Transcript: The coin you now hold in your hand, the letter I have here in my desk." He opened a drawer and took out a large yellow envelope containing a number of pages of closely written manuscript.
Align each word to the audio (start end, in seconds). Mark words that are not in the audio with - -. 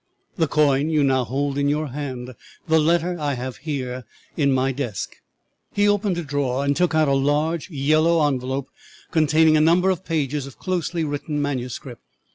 The 0.35 0.47
coin 0.47 0.89
you 0.89 1.03
now 1.03 1.25
hold 1.25 1.59
in 1.59 1.69
your 1.69 1.89
hand, 1.89 2.33
the 2.67 2.79
letter 2.79 3.19
I 3.19 3.35
have 3.35 3.57
here 3.57 4.03
in 4.35 4.51
my 4.51 4.71
desk." 4.71 5.17
He 5.75 5.87
opened 5.87 6.17
a 6.17 6.23
drawer 6.23 6.65
and 6.65 6.75
took 6.75 6.95
out 6.95 7.07
a 7.07 7.13
large 7.13 7.69
yellow 7.69 8.27
envelope 8.27 8.71
containing 9.11 9.57
a 9.57 9.61
number 9.61 9.91
of 9.91 10.03
pages 10.03 10.47
of 10.47 10.57
closely 10.57 11.03
written 11.03 11.39
manuscript. 11.39 12.01